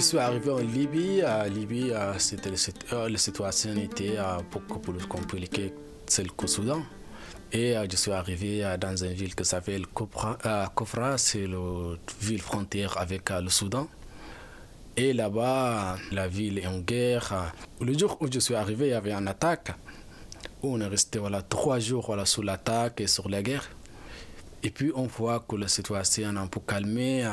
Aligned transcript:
suis 0.00 0.18
arrivé 0.18 0.50
en 0.50 0.58
Libye. 0.58 1.22
Libye, 1.52 1.90
la 1.90 2.18
situation 3.18 3.76
était 3.76 4.16
beaucoup 4.50 4.78
plus 4.78 5.06
compliquée 5.06 5.74
celle 6.06 6.30
qu'au 6.32 6.46
Soudan. 6.46 6.82
Et 7.52 7.74
je 7.90 7.96
suis 7.96 8.12
arrivé 8.12 8.76
dans 8.80 8.96
une 8.96 9.12
ville 9.12 9.34
qui 9.34 9.44
s'appelle 9.44 9.86
Kofra, 9.88 11.18
c'est 11.18 11.46
la 11.46 11.96
ville 12.20 12.40
frontière 12.40 12.96
avec 12.98 13.30
le 13.30 13.48
Soudan. 13.48 13.88
Et 14.96 15.12
là-bas, 15.12 15.96
la 16.12 16.28
ville 16.28 16.58
est 16.58 16.66
en 16.66 16.78
guerre. 16.78 17.52
Le 17.80 17.96
jour 17.96 18.16
où 18.20 18.26
je 18.32 18.38
suis 18.38 18.54
arrivé, 18.54 18.86
il 18.88 18.90
y 18.90 18.94
avait 18.94 19.12
une 19.12 19.28
attaque. 19.28 19.72
On 20.62 20.80
est 20.80 20.86
resté 20.86 21.18
voilà, 21.18 21.42
trois 21.42 21.78
jours 21.78 22.06
voilà, 22.06 22.24
sous 22.26 22.42
l'attaque 22.42 23.00
et 23.00 23.06
sur 23.06 23.28
la 23.28 23.42
guerre. 23.42 23.68
Et 24.62 24.70
puis, 24.70 24.92
on 24.94 25.06
voit 25.06 25.40
que 25.48 25.56
la 25.56 25.68
situation 25.68 26.34
est 26.34 26.38
un 26.38 26.46
peu 26.46 26.60
calmée. 26.60 27.26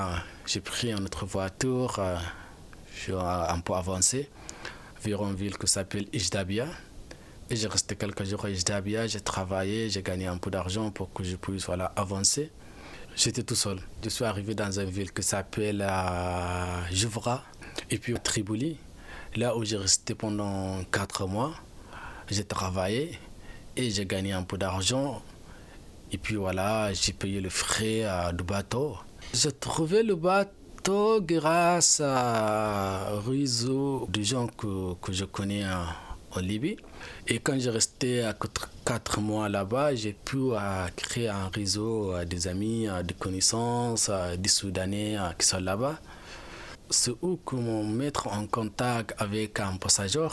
J'ai 0.46 0.62
pris 0.62 0.92
une 0.92 1.04
autre 1.04 1.26
voiture. 1.26 2.00
Je 2.98 3.04
suis 3.04 3.14
un 3.14 3.60
peu 3.60 3.74
avancé 3.74 4.28
vers 5.04 5.22
une 5.24 5.36
ville 5.36 5.56
qui 5.56 5.68
s'appelle 5.68 6.08
Ijdabia. 6.14 6.66
Et 7.50 7.56
j'ai 7.56 7.68
resté 7.68 7.96
quelques 7.96 8.24
jours 8.24 8.46
à 8.46 8.50
Ijdabia. 8.50 9.06
J'ai 9.06 9.22
travaillé, 9.22 9.90
j'ai 9.90 10.02
gagné 10.02 10.26
un 10.26 10.38
peu 10.38 10.50
d'argent 10.50 10.90
pour 10.90 11.14
que 11.14 11.24
je 11.24 11.36
puisse 11.36 11.68
voilà, 11.68 11.94
avancer. 11.96 12.52
J'étais 13.16 13.44
tout 13.44 13.56
seul. 13.56 13.80
Je 14.04 14.10
suis 14.10 14.26
arrivé 14.26 14.56
dans 14.56 14.80
une 14.80 14.90
ville 14.90 15.14
qui 15.14 15.22
s'appelle 15.22 15.86
euh, 15.88 16.92
Juvra 16.92 17.44
et 17.92 18.00
puis 18.00 18.16
Tripoli, 18.16 18.78
là 19.36 19.56
où 19.56 19.64
j'ai 19.64 19.78
resté 19.78 20.16
pendant 20.16 20.84
quatre 20.92 21.28
mois. 21.28 21.54
J'ai 22.30 22.46
travaillé 22.46 23.20
et 23.76 23.92
j'ai 23.92 24.08
gagné 24.08 24.34
un 24.34 24.44
peu 24.44 24.58
d'argent. 24.58 25.22
Et 26.12 26.18
puis 26.18 26.36
voilà, 26.36 26.92
j'ai 26.94 27.14
payé 27.14 27.42
le 27.42 27.50
frais 27.50 28.02
euh, 28.04 28.32
du 28.32 28.44
bateau. 28.44 28.98
J'ai 29.34 29.52
trouvé 29.52 30.02
le 30.02 30.16
bateau 30.16 30.52
grâce 31.22 32.02
à 32.02 33.20
réseau 33.26 34.08
de 34.10 34.22
gens 34.22 34.48
que, 34.48 34.94
que 35.02 35.12
je 35.12 35.26
connais 35.26 35.64
en 35.66 36.40
Libye. 36.40 36.78
Et 37.28 37.40
quand 37.40 37.60
j'ai 37.60 37.70
resté 37.70 38.24
à 38.24 38.36
quatre 38.86 39.20
mois 39.20 39.50
là-bas, 39.50 39.96
j'ai 39.96 40.14
pu 40.14 40.38
euh, 40.38 40.88
créer 40.96 41.30
un 41.30 41.50
réseau 41.54 42.14
euh, 42.14 42.26
des 42.26 42.48
amis, 42.48 42.88
euh, 42.88 43.04
des 43.04 43.14
connaissances, 43.14 44.10
des 44.38 44.50
Soudanais 44.50 45.18
qui 45.38 45.46
sont 45.46 45.60
là-bas. 45.60 46.00
C'est 46.90 47.12
eux 47.12 47.38
qui 47.48 47.56
m'ont 47.56 47.84
mis 47.84 48.12
en 48.26 48.48
contact 48.48 49.14
avec 49.18 49.60
un 49.60 49.76
passager 49.76 50.28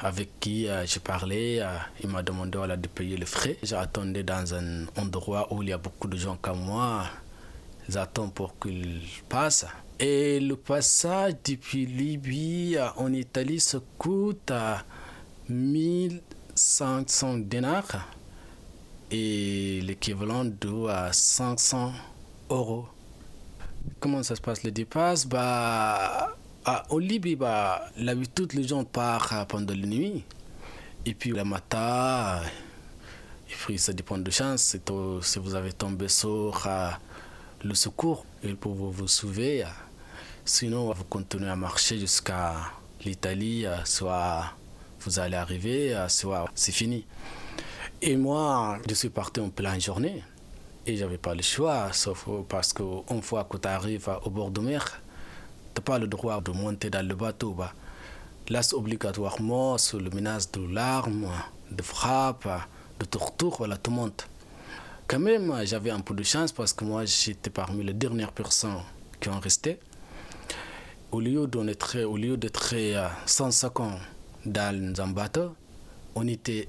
avec 0.00 0.40
qui 0.40 0.66
j'ai 0.84 1.00
parlé. 1.00 1.64
il 2.02 2.08
m'a 2.08 2.22
demandé 2.22 2.58
de 2.76 2.88
payer 2.88 3.16
les 3.16 3.26
frais. 3.26 3.56
J'attendais 3.62 4.24
dans 4.24 4.54
un 4.54 4.86
endroit 4.96 5.52
où 5.52 5.62
il 5.62 5.68
y 5.68 5.72
a 5.72 5.78
beaucoup 5.78 6.08
de 6.08 6.16
gens 6.16 6.36
comme 6.40 6.60
moi. 6.60 7.04
J'attends 7.88 8.28
pour 8.28 8.58
qu'ils 8.58 9.00
passent. 9.28 9.66
Et 9.98 10.38
le 10.40 10.56
passage 10.56 11.34
depuis 11.44 11.86
Libye 11.86 12.76
en 12.96 13.12
Italie, 13.12 13.60
ça 13.60 13.78
coûte 13.96 14.52
1500 15.48 17.38
dinars 17.38 18.08
et 19.10 19.80
l'équivalent 19.82 20.44
de 20.44 20.86
500 21.10 21.92
euros. 22.50 22.86
Comment 24.00 24.22
ça 24.22 24.36
se 24.36 24.40
passe 24.40 24.62
le 24.64 24.70
dépasse? 24.70 25.26
Bah, 25.26 26.36
Au 26.90 26.98
Libye, 26.98 27.36
bah, 27.36 27.90
l'habitude, 27.96 28.52
les 28.52 28.68
gens 28.68 28.84
partent 28.84 29.48
pendant 29.48 29.74
la 29.74 29.86
nuit. 29.86 30.24
Et 31.06 31.14
puis 31.14 31.30
le 31.30 31.42
matin, 31.42 32.40
puis 33.48 33.78
ça 33.78 33.92
dépend 33.92 34.18
de 34.18 34.30
chance. 34.30 34.76
Si 35.22 35.38
vous 35.38 35.54
avez 35.54 35.72
tombé 35.72 36.08
sur 36.08 36.66
euh, 36.66 36.90
le 37.64 37.74
secours, 37.74 38.24
ils 38.44 38.56
peuvent 38.56 38.72
vous 38.72 39.08
sauver. 39.08 39.64
Sinon, 40.44 40.92
vous 40.92 41.04
continuez 41.04 41.48
à 41.48 41.56
marcher 41.56 41.98
jusqu'à 41.98 42.54
l'Italie, 43.04 43.66
euh, 43.66 43.84
soit 43.84 44.52
vous 45.00 45.18
allez 45.18 45.36
arriver, 45.36 45.94
à 45.94 46.08
soir, 46.08 46.48
c'est 46.54 46.72
fini. 46.72 47.04
Et 48.00 48.16
moi, 48.16 48.78
je 48.88 48.94
suis 48.94 49.10
parti 49.10 49.40
en 49.40 49.50
pleine 49.50 49.80
journée. 49.80 50.22
Et 50.86 50.96
je 50.96 51.04
n'avais 51.04 51.18
pas 51.18 51.34
le 51.34 51.42
choix, 51.42 51.92
sauf 51.92 52.26
parce 52.48 52.72
qu'une 52.72 53.22
fois 53.22 53.44
que 53.44 53.56
tu 53.58 53.68
arrives 53.68 54.08
au 54.24 54.30
bord 54.30 54.50
de 54.50 54.60
mer, 54.60 55.00
tu 55.74 55.80
n'as 55.80 55.84
pas 55.84 55.98
le 55.98 56.06
droit 56.06 56.40
de 56.40 56.50
monter 56.52 56.90
dans 56.90 57.06
le 57.06 57.14
bateau. 57.14 57.52
Bah. 57.52 57.72
Là, 58.48 58.62
c'est 58.62 58.74
obligatoirement 58.74 59.76
sous 59.76 59.98
le 59.98 60.10
menace 60.10 60.50
de 60.50 60.66
l'arme, 60.66 61.28
de 61.70 61.82
frappe, 61.82 62.48
de 62.98 63.04
torture, 63.04 63.56
voilà, 63.58 63.76
tout 63.76 63.90
monte. 63.90 64.26
Quand 65.08 65.18
même, 65.20 65.54
j'avais 65.64 65.90
un 65.90 66.00
peu 66.00 66.14
de 66.14 66.22
chance 66.22 66.52
parce 66.52 66.74
que 66.74 66.84
moi, 66.84 67.06
j'étais 67.06 67.48
parmi 67.48 67.82
les 67.82 67.94
dernières 67.94 68.30
personnes 68.30 68.82
qui 69.18 69.30
ont 69.30 69.40
resté. 69.40 69.78
Au 71.10 71.18
lieu 71.20 71.46
d'être 72.36 72.74
150 73.24 74.00
dans 74.44 75.08
bateau, 75.08 75.54
on 76.14 76.28
était 76.28 76.68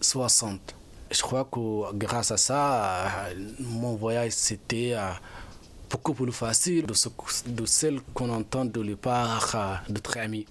60. 0.00 0.74
Je 1.10 1.20
crois 1.20 1.44
que 1.44 1.94
grâce 1.94 2.30
à 2.30 2.38
ça, 2.38 3.28
mon 3.60 3.96
voyage 3.96 4.32
c'était 4.32 4.94
euh, 4.94 5.10
beaucoup 5.90 6.14
plus 6.14 6.32
facile 6.32 6.86
de, 6.86 6.94
ce, 6.94 7.10
de 7.48 7.66
celle 7.66 8.00
qu'on 8.14 8.30
entend 8.30 8.64
de 8.64 8.80
la 8.80 8.96
part 8.96 9.82
d'autres 9.90 10.16
amis. 10.16 10.46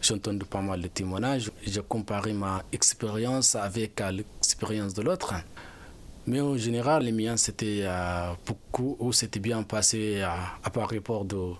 J'ai 0.00 0.14
entendu 0.14 0.44
pas 0.44 0.60
mal 0.60 0.80
de 0.80 0.88
témoignages. 0.88 1.52
J'ai 1.64 1.82
comparé 1.82 2.32
ma 2.32 2.64
expérience 2.72 3.54
avec 3.54 4.00
euh, 4.00 4.10
l'expérience 4.10 4.92
de 4.94 5.02
l'autre. 5.02 5.34
Mais 6.26 6.40
en 6.40 6.56
général, 6.56 7.04
les 7.04 7.12
miens, 7.12 7.36
c'était 7.36 7.80
euh, 7.82 8.32
beaucoup, 8.46 8.96
ou 9.00 9.12
c'était 9.12 9.40
bien 9.40 9.62
passé 9.64 10.22
à, 10.22 10.70
part 10.70 10.90
rapport 10.90 11.24
de 11.24 11.52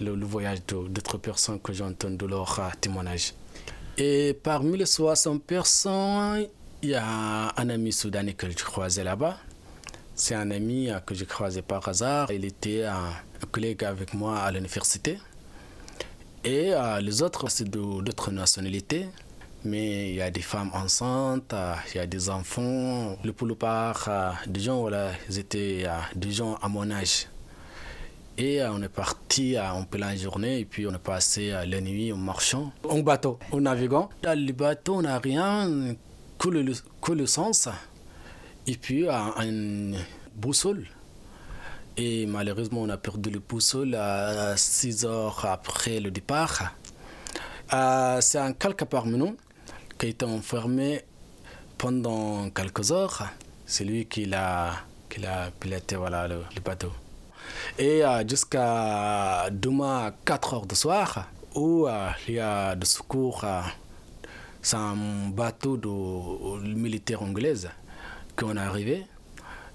le, 0.00 0.24
voyage 0.26 0.58
d'autres 0.66 1.18
personnes 1.18 1.58
que 1.60 1.72
j'entends 1.72 2.10
de 2.10 2.26
leur 2.26 2.60
témoignage. 2.80 3.32
Et 3.96 4.36
parmi 4.42 4.76
les 4.76 4.86
60 4.86 5.42
personnes, 5.42 6.46
il 6.82 6.90
y 6.90 6.94
a 6.94 7.54
un 7.56 7.68
ami 7.70 7.92
soudanais 7.92 8.34
que 8.34 8.48
j'ai 8.48 8.54
croisé 8.54 9.04
là-bas. 9.04 9.38
C'est 10.14 10.34
un 10.34 10.50
ami 10.50 10.90
que 11.06 11.14
j'ai 11.14 11.26
croisé 11.26 11.62
par 11.62 11.88
hasard. 11.88 12.30
Il 12.30 12.44
était 12.44 12.84
un 12.84 13.10
collègue 13.50 13.84
avec 13.84 14.12
moi 14.12 14.38
à 14.38 14.50
l'université. 14.52 15.18
Et 16.44 16.74
euh, 16.74 17.00
les 17.00 17.22
autres, 17.22 17.48
c'est 17.48 17.68
d'autres 17.68 18.30
nationalités. 18.30 19.06
Mais 19.64 20.10
il 20.10 20.16
y 20.16 20.22
a 20.22 20.30
des 20.30 20.42
femmes 20.42 20.70
enceintes, 20.74 21.52
euh, 21.54 21.74
il 21.94 21.96
y 21.96 22.00
a 22.00 22.06
des 22.06 22.28
enfants. 22.28 23.16
Le 23.24 23.32
plupart 23.32 24.04
euh, 24.08 24.30
des 24.46 24.60
gens, 24.60 24.80
voilà, 24.80 25.12
ils 25.28 25.38
étaient 25.38 25.86
des 26.14 26.30
gens 26.32 26.56
à 26.56 26.68
mon 26.68 26.90
âge. 26.90 27.28
Et 28.36 28.60
euh, 28.60 28.72
on 28.72 28.82
est 28.82 28.88
parti 28.88 29.56
euh, 29.56 29.70
en 29.70 29.84
pleine 29.84 30.18
journée 30.18 30.58
et 30.58 30.64
puis 30.64 30.86
on 30.88 30.92
est 30.92 30.98
passé 30.98 31.52
euh, 31.52 31.64
la 31.66 31.80
nuit 31.80 32.12
en 32.12 32.16
marchant 32.16 32.72
en 32.88 32.98
bateau, 32.98 33.38
en 33.52 33.60
naviguant. 33.60 34.08
Dans 34.22 34.36
le 34.38 34.52
bateau, 34.52 34.96
on 34.96 35.02
n'a 35.02 35.20
rien 35.20 35.94
que 36.38 36.48
le, 36.48 36.72
que 37.00 37.12
le 37.12 37.26
sens 37.26 37.68
et 38.66 38.76
puis 38.76 39.06
une 39.08 39.96
boussole. 40.34 40.86
Et 41.96 42.26
malheureusement, 42.26 42.82
on 42.82 42.88
a 42.88 42.96
perdu 42.96 43.30
le 43.30 43.38
boussole 43.38 43.94
à 43.94 44.56
6 44.56 45.04
heures 45.04 45.44
après 45.44 46.00
le 46.00 46.10
départ. 46.10 46.74
C'est 48.20 48.38
un 48.38 48.52
quelque 48.52 48.84
parmi 48.84 49.16
nous 49.16 49.36
qui 49.98 50.06
a 50.06 50.08
été 50.08 50.24
enfermé 50.24 51.02
pendant 51.78 52.50
quelques 52.50 52.92
heures. 52.92 53.28
C'est 53.66 53.84
lui 53.84 54.06
qui 54.06 54.26
l'a 54.26 54.84
piloté 55.60 55.96
voilà, 55.96 56.28
le 56.28 56.44
bateau. 56.64 56.92
Et 57.78 58.04
euh, 58.04 58.26
jusqu'à 58.26 59.48
demain, 59.50 60.12
4 60.24 60.54
heures 60.54 60.66
du 60.66 60.74
soir, 60.74 61.28
où 61.54 61.86
euh, 61.86 62.08
il 62.28 62.34
y 62.34 62.40
a 62.40 62.74
des 62.74 62.86
secours, 62.86 63.42
euh, 63.44 63.60
c'est 64.62 64.76
un 64.76 64.96
bateau 65.30 65.76
de 65.76 66.74
militaire 66.74 67.22
anglaise 67.22 67.68
qu'on 68.36 68.56
est 68.56 68.60
arrivé 68.60 69.06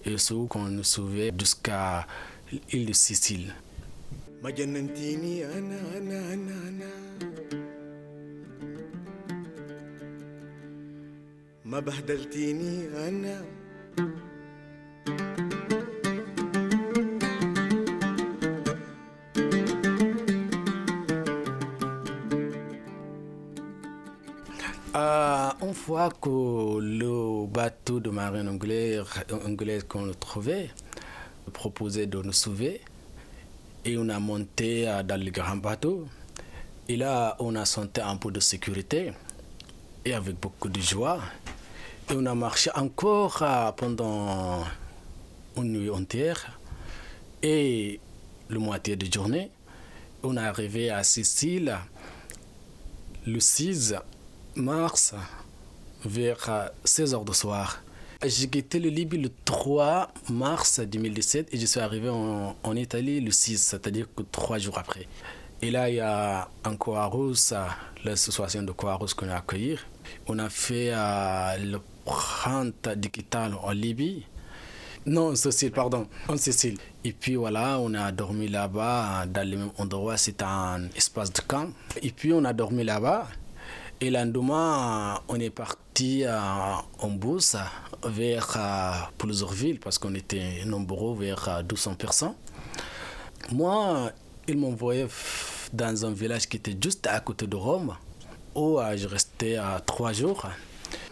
et 0.06 0.16
où 0.31 0.48
qu'on 0.48 0.66
nous 0.66 0.83
sauvait 0.83 1.31
jusqu'à 1.38 2.07
l'île 2.71 2.88
de 2.88 2.94
Sicile. 2.94 3.54
Une 25.62 25.74
fois 25.75 26.10
que 26.10 26.80
le 26.80 27.45
bateau 27.45 28.00
de 28.00 28.10
marine 28.10 28.48
anglaise, 28.48 29.04
anglaise 29.45 29.83
qu'on 29.83 30.12
trouvait 30.19 30.71
proposait 31.54 32.07
de 32.07 32.19
nous 32.19 32.33
sauver, 32.33 32.81
et 33.86 33.95
on 33.98 34.10
a 34.10 34.19
monté 34.19 34.86
dans 35.06 35.24
le 35.24 35.30
grand 35.30 35.57
bateau, 35.57 36.07
et 36.88 36.98
là 36.98 37.36
on 37.39 37.56
a 37.56 37.66
senti 37.66 38.01
un 38.01 38.16
peu 38.16 38.31
de 38.31 38.39
sécurité, 38.39 39.13
et 40.06 40.13
avec 40.13 40.39
beaucoup 40.39 40.69
de 40.69 40.81
joie, 40.81 41.19
on 42.11 42.25
a 42.25 42.35
marché 42.35 42.71
encore 42.75 43.44
pendant 43.77 44.63
une 45.57 45.73
nuit 45.73 45.89
entière, 45.89 46.59
et 47.44 48.00
le 48.50 48.59
moitié 48.59 48.95
de 48.95 49.11
journée, 49.11 49.51
On 50.21 50.35
est 50.35 50.39
arrivé 50.39 50.89
à 50.89 51.03
Sicile 51.03 51.77
le 53.25 53.39
6 53.39 53.95
mars 54.56 55.13
vers 56.03 56.71
16 56.83 57.13
h 57.13 57.25
du 57.25 57.33
soir. 57.33 57.81
J'ai 58.25 58.50
quitté 58.50 58.79
le 58.79 58.89
Libye 58.89 59.17
le 59.17 59.29
3 59.45 60.11
mars 60.29 60.81
2017 60.81 61.53
et 61.53 61.57
je 61.57 61.65
suis 61.65 61.79
arrivé 61.79 62.09
en, 62.09 62.56
en 62.61 62.75
Italie 62.75 63.21
le 63.21 63.31
6, 63.31 63.57
c'est-à-dire 63.57 64.07
que 64.13 64.23
trois 64.23 64.57
jours 64.57 64.77
après. 64.77 65.07
Et 65.61 65.71
là, 65.71 65.89
il 65.89 65.95
y 65.95 66.00
a 66.01 66.50
un 66.65 66.75
Coarus, 66.75 67.53
l'association 68.03 68.63
de 68.63 68.71
Coarus 68.73 69.13
qu'on 69.13 69.29
a 69.29 69.35
accueilli. 69.35 69.77
On 70.27 70.39
a 70.39 70.50
fait 70.50 70.91
le 71.59 71.77
print 72.06 72.89
digital 72.89 73.53
en 73.61 73.71
Libye. 73.71 74.25
Non, 75.06 75.31
en 75.31 75.35
Sicile, 75.35 75.71
pardon, 75.71 76.07
en 76.27 76.38
Sicile. 76.38 76.77
Et 77.03 77.13
puis 77.13 77.35
voilà, 77.35 77.79
on 77.79 77.94
a 77.94 78.11
dormi 78.11 78.47
là-bas, 78.47 79.25
dans 79.27 79.50
le 79.50 79.57
même 79.57 79.71
endroit, 79.77 80.17
c'était 80.17 80.44
un 80.44 80.88
espace 80.95 81.31
de 81.31 81.41
camp. 81.41 81.69
Et 82.01 82.11
puis 82.11 82.33
on 82.33 82.44
a 82.44 82.53
dormi 82.53 82.83
là-bas. 82.83 83.27
Et 84.01 84.09
lendemain, 84.09 85.19
on 85.27 85.39
est 85.39 85.50
parti 85.50 86.23
euh, 86.23 86.39
en 87.00 87.09
bus 87.09 87.57
vers 88.06 88.56
euh, 88.56 88.91
plusieurs 89.17 89.51
villes 89.51 89.79
parce 89.79 89.97
qu'on 89.97 90.15
était 90.15 90.63
nombreux, 90.65 91.17
vers 91.17 91.63
200 91.65 91.91
euh, 91.91 91.95
personnes. 91.95 92.33
Moi, 93.51 94.11
ils 94.47 94.63
envoyé 94.63 95.06
dans 95.73 96.06
un 96.06 96.11
village 96.11 96.47
qui 96.47 96.57
était 96.57 96.77
juste 96.81 97.07
à 97.07 97.19
côté 97.19 97.45
de 97.45 97.57
Rome, 97.57 97.94
où 98.55 98.79
je 98.95 99.07
restais 99.07 99.55
à 99.55 99.81
trois 99.85 100.13
jours. 100.13 100.45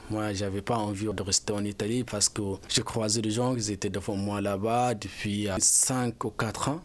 Moi, 0.09 0.33
j'avais 0.33 0.61
pas 0.61 0.77
envie 0.77 1.07
de 1.13 1.21
rester 1.23 1.51
en 1.53 1.63
Italie 1.65 2.03
parce 2.05 2.29
que 2.29 2.41
j'ai 2.69 2.81
croisé 2.81 3.21
des 3.21 3.31
gens 3.31 3.53
qui 3.55 3.71
étaient 3.71 3.89
devant 3.89 4.15
moi 4.15 4.39
là-bas 4.39 4.93
depuis 4.93 5.47
5 5.59 6.23
ou 6.23 6.29
4 6.29 6.69
ans. 6.69 6.81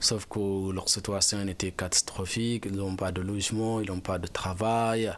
Sauf 0.00 0.26
que 0.26 0.70
leur 0.72 0.88
situation 0.88 1.46
était 1.48 1.70
catastrophique, 1.70 2.66
ils 2.66 2.76
n'ont 2.76 2.96
pas 2.96 3.12
de 3.12 3.22
logement, 3.22 3.80
ils 3.80 3.88
n'ont 3.88 4.00
pas 4.00 4.18
de 4.18 4.26
travail. 4.26 5.10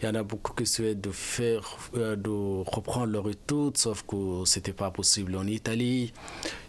Il 0.00 0.06
y 0.06 0.08
en 0.08 0.14
a 0.14 0.22
beaucoup 0.22 0.52
qui 0.52 0.66
souhaitent 0.66 1.00
de 1.00 1.10
faire, 1.10 1.78
euh, 1.96 2.14
de 2.14 2.30
reprendre 2.30 3.06
leur 3.06 3.28
études, 3.28 3.76
sauf 3.76 4.02
que 4.02 4.44
ce 4.44 4.58
n'était 4.58 4.72
pas 4.72 4.90
possible 4.90 5.36
en 5.36 5.46
Italie. 5.46 6.12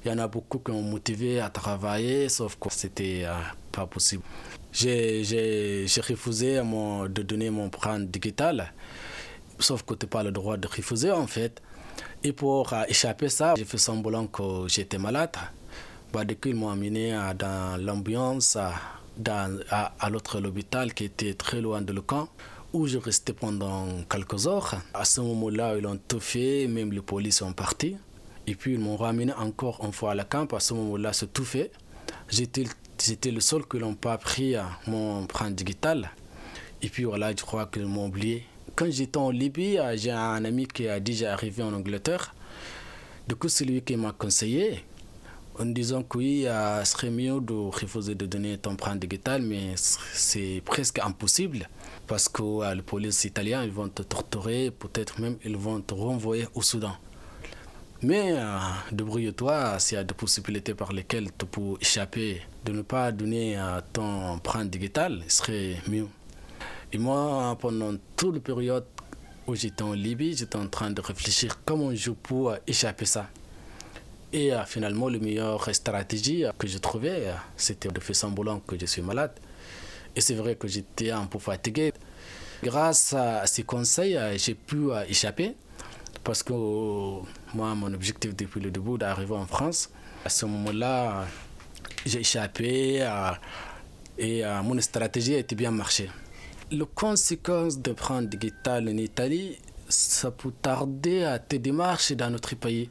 Il 0.03 0.11
y 0.11 0.13
en 0.13 0.17
a 0.17 0.27
beaucoup 0.27 0.59
qui 0.59 0.71
ont 0.71 0.81
motivé 0.81 1.39
à 1.39 1.49
travailler, 1.49 2.29
sauf 2.29 2.57
que 2.59 2.69
c'était 2.71 3.03
n'était 3.03 3.25
euh, 3.25 3.33
pas 3.71 3.85
possible. 3.85 4.23
J'ai 4.75 5.86
refusé 6.10 6.57
de 6.57 7.22
donner 7.22 7.50
mon 7.50 7.69
prêt 7.69 7.98
digital, 8.01 8.74
sauf 9.57 9.83
que 9.83 9.94
tu 9.94 10.06
n'as 10.06 10.10
pas 10.10 10.24
le 10.24 10.31
droit 10.31 10.57
de 10.57 10.68
refuser 10.68 11.12
en 11.12 11.27
fait. 11.27 11.62
Et 12.24 12.33
pour 12.33 12.74
euh, 12.74 12.83
échapper 12.89 13.27
à 13.27 13.30
ça, 13.30 13.54
j'ai 13.56 13.63
fait 13.66 13.77
semblant 13.77 14.27
que 14.27 14.68
j'étais 14.68 14.98
malade. 14.98 15.36
Bah, 16.12 16.25
dès 16.25 16.36
qu'ils 16.36 16.56
m'ont 16.56 16.69
amené 16.69 17.12
dans 17.39 17.80
l'ambiance, 17.81 18.57
à, 18.57 18.74
à 20.00 20.10
l'autre 20.10 20.42
hôpital 20.45 20.94
qui 20.94 21.06
était 21.06 21.36
très 21.36 21.62
loin 21.62 21.81
de 21.81 21.94
le 21.94 22.01
camp, 22.01 22.28
où 22.74 22.88
je 22.88 22.98
restais 22.98 23.31
pendant 23.31 23.88
quelques 24.10 24.48
heures. 24.48 24.75
À 24.94 25.06
ce 25.06 25.21
moment-là, 25.21 25.78
ils 25.78 25.88
ont 25.88 25.98
tout 26.07 26.19
fait, 26.19 26.68
même 26.68 26.92
les 26.92 27.01
polices 27.01 27.38
sont 27.38 27.54
partis. 27.54 27.95
Et 28.48 28.56
puis 28.56 28.74
ils 28.74 28.80
m'ont 28.80 28.98
ramené 28.98 29.31
encore 29.33 29.80
une 29.86 29.94
fois 29.94 30.12
à 30.12 30.16
la 30.16 30.25
camp. 30.25 30.51
À 30.54 30.60
ce 30.60 30.74
moment-là, 30.74 31.13
c'est 31.13 31.31
tout 31.31 31.45
fait. 31.45 31.71
J'étais, 32.28 32.66
j'étais 33.03 33.31
le 33.31 33.39
seul 33.42 33.65
que 33.65 33.77
n'ont 33.77 33.95
pas 33.95 34.18
pris 34.18 34.56
mon 34.88 35.24
empreinte 35.24 35.56
digital. 35.56 36.12
Et 36.81 36.89
puis 36.89 37.03
voilà, 37.03 37.31
je 37.31 37.44
crois 37.44 37.65
qu'ils 37.65 37.86
m'ont 37.86 38.07
oublié. 38.07 38.45
Quand 38.75 38.89
j'étais 38.89 39.18
en 39.18 39.30
Libye, 39.30 39.77
j'ai 39.95 40.12
un 40.12 40.44
ami 40.44 40.68
qui 40.68 40.88
a 40.88 41.00
déjà 41.00 41.33
arrivé 41.33 41.63
en 41.63 41.74
Angleterre. 41.74 42.33
Du 43.27 43.36
coup, 43.36 43.50
c'est 43.50 43.65
lui 43.65 43.81
qui 43.81 43.95
m'a 43.95 44.12
conseillé 44.12 44.83
en 45.59 45.65
disant 45.65 46.03
que 46.03 46.18
oui, 46.18 46.45
ce 46.45 46.92
serait 46.92 47.09
mieux 47.09 47.39
de 47.39 47.53
refuser 47.53 48.15
de 48.15 48.25
donner 48.25 48.57
ton 48.57 48.71
empreinte 48.71 49.00
digitale, 49.00 49.42
mais 49.42 49.74
c'est 49.77 50.62
presque 50.65 51.00
impossible 51.00 51.69
parce 52.07 52.30
que 52.30 52.44
euh, 52.44 52.75
les 52.75 52.81
polices 52.81 53.24
italiens 53.25 53.63
ils 53.63 53.71
vont 53.71 53.89
te 53.89 54.01
torturer, 54.03 54.71
peut-être 54.71 55.19
même 55.19 55.38
ils 55.44 55.57
vont 55.57 55.81
te 55.81 55.94
renvoyer 55.94 56.47
au 56.53 56.62
Soudan. 56.62 56.95
Mais 58.06 58.34
euh, 58.34 58.60
débrouille-toi 58.92 59.80
s'il 59.80 59.96
y 59.96 60.00
a 60.00 60.04
des 60.04 60.13
possibilités 60.13 60.75
par 60.75 60.94
lesquelles 60.94 61.30
tu 61.36 61.48
peux 61.48 61.74
échapper, 61.81 62.40
de 62.63 62.72
ne 62.72 62.84
pas 62.84 63.12
donner 63.12 63.57
euh, 63.57 63.81
ton 63.92 64.28
empreinte 64.28 64.69
digitale, 64.69 65.24
ce 65.28 65.38
serait 65.38 65.78
mieux. 65.88 66.07
Et 66.94 67.00
moi, 67.00 67.57
pendant 67.60 67.96
toute 68.16 68.36
la 68.36 68.42
période 68.42 68.86
où 69.48 69.56
j'étais 69.56 69.81
en 69.81 69.94
Libye, 69.94 70.38
j'étais 70.38 70.56
en 70.56 70.68
train 70.68 70.92
de 70.92 71.02
réfléchir 71.02 71.57
comment 71.66 71.96
je 71.96 72.12
peux 72.12 72.54
échapper 72.68 73.06
ça. 73.06 73.28
Et 74.31 74.54
euh, 74.54 74.63
finalement, 74.66 75.10
la 75.10 75.18
meilleure 75.18 75.68
stratégie 75.74 76.46
que 76.60 76.68
j'ai 76.68 76.80
trouvée, 76.80 77.10
euh, 77.10 77.34
c'était 77.57 77.90
de 77.90 78.00
faire 78.00 78.16
semblant 78.16 78.60
que 78.60 78.78
je 78.80 78.86
suis 78.86 79.02
malade. 79.02 79.31
Et 80.16 80.22
c'est 80.22 80.36
vrai 80.36 80.56
que 80.56 80.68
j'étais 80.68 81.10
un 81.10 81.25
peu 81.25 81.40
fatigué. 81.40 81.92
Grâce 82.63 83.13
à 83.13 83.48
ces 83.48 83.63
conseils, 83.63 84.16
euh, 84.16 84.38
j'ai 84.38 84.54
pu 84.54 84.90
échapper. 85.10 85.56
Parce 86.25 86.42
que 86.42 86.54
moi, 87.54 87.75
mon 87.75 87.94
objectif 87.94 88.36
depuis 88.36 88.60
le 88.60 88.72
début 88.72 88.98
d'arriver 88.98 89.36
en 89.36 89.45
France, 89.45 89.92
à 90.25 90.30
ce 90.30 90.48
moment-là, 90.48 91.27
j'ai 92.04 92.22
échappé 92.22 93.07
et 94.18 94.44
mon 94.63 94.81
stratégie 94.81 95.36
a 95.36 95.38
été 95.38 95.56
bien 95.56 95.69
marché. 95.69 96.10
La 96.72 96.86
conséquence 96.95 97.77
de 97.77 97.92
prendre 97.94 98.27
digital 98.27 98.89
en 98.89 98.98
Italie, 98.98 99.60
ça 99.88 100.31
peut 100.31 100.51
tarder 100.63 101.24
à 101.24 101.38
tes 101.38 101.60
démarches 101.60 102.12
dans 102.13 102.31
notre 102.31 102.56
pays. 102.56 102.89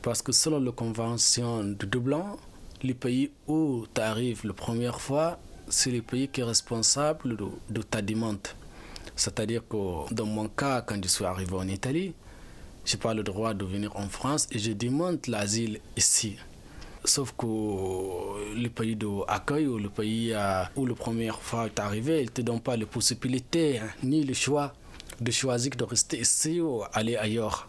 Parce 0.00 0.22
que 0.22 0.30
selon 0.30 0.60
la 0.60 0.70
convention 0.70 1.64
de 1.64 1.86
Dublin, 1.86 2.36
le 2.84 2.94
pays 2.94 3.32
où 3.48 3.84
tu 3.92 4.00
arrives 4.00 4.46
la 4.46 4.52
première 4.52 5.00
fois, 5.00 5.40
c'est 5.68 5.90
le 5.90 6.02
pays 6.02 6.28
qui 6.28 6.40
est 6.40 6.44
responsable 6.44 7.36
de, 7.68 7.82
ta 7.82 8.00
demande. 8.00 8.46
C'est-à-dire 9.16 9.62
que 9.68 10.14
dans 10.14 10.26
mon 10.26 10.48
cas, 10.48 10.82
quand 10.82 11.02
je 11.02 11.08
suis 11.08 11.24
arrivé 11.24 11.54
en 11.54 11.66
Italie, 11.66 12.14
je 12.90 12.96
n'ai 12.96 13.00
pas 13.00 13.14
le 13.14 13.22
droit 13.22 13.54
de 13.54 13.64
venir 13.64 13.94
en 13.94 14.08
France 14.08 14.48
et 14.50 14.58
je 14.58 14.72
demande 14.72 15.20
l'asile 15.28 15.80
ici. 15.96 16.36
Sauf 17.04 17.32
que 17.38 17.46
le 17.46 18.68
pays 18.68 18.96
d'accueil 18.96 19.66
ou 19.68 19.78
le 19.78 19.88
pays 19.88 20.32
euh, 20.34 20.64
où 20.74 20.86
la 20.86 20.94
première 20.94 21.40
fois 21.40 21.68
tu 21.74 21.80
arrivé, 21.80 22.18
il 22.22 22.24
ne 22.24 22.30
te 22.30 22.40
donne 22.42 22.60
pas 22.60 22.76
la 22.76 22.86
possibilité 22.86 23.78
hein, 23.78 23.88
ni 24.02 24.24
le 24.24 24.34
choix 24.34 24.72
de 25.20 25.30
choisir 25.30 25.70
de 25.76 25.84
rester 25.84 26.18
ici 26.18 26.60
ou 26.60 26.82
aller 26.92 27.16
ailleurs. 27.16 27.68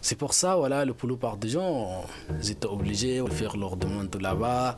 C'est 0.00 0.16
pour 0.16 0.32
ça, 0.32 0.56
voilà, 0.56 0.84
le 0.86 0.94
plupart 0.94 1.36
des 1.36 1.50
gens 1.50 2.04
étaient 2.50 2.66
obligés 2.66 3.18
de 3.20 3.28
faire 3.30 3.56
leur 3.56 3.76
demande 3.76 4.16
là-bas 4.20 4.76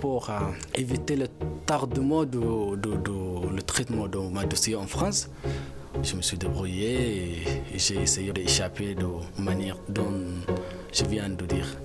pour 0.00 0.28
euh, 0.30 0.34
éviter 0.74 1.14
le 1.16 1.28
tardement 1.64 2.24
de, 2.24 2.40
le 2.40 3.62
traitement 3.62 4.08
de 4.08 4.18
ma 4.18 4.44
dossier 4.44 4.74
en 4.74 4.86
France. 4.88 5.28
Je 6.02 6.16
me 6.16 6.22
suis 6.22 6.38
débrouillé 6.38 7.42
et 7.74 7.78
j'ai 7.78 7.96
essayé 7.96 8.32
d'échapper 8.32 8.94
de 8.94 9.06
manière 9.38 9.76
dont 9.88 10.12
je 10.92 11.04
viens 11.04 11.28
de 11.28 11.44
dire. 11.46 11.79